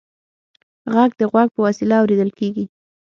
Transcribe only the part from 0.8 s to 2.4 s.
غږ د غوږ په وسیله اورېدل